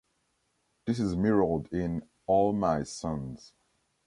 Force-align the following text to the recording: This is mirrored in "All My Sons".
This 0.87 0.99
is 0.99 1.15
mirrored 1.15 1.71
in 1.71 2.09
"All 2.25 2.53
My 2.53 2.81
Sons". 2.81 3.53